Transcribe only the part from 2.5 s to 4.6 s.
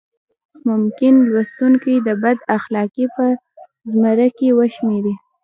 اخلاقۍ په زمره کې